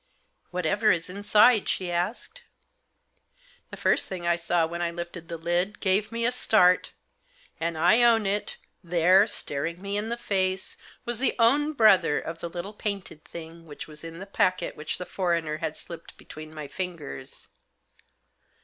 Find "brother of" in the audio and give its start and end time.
11.73-12.39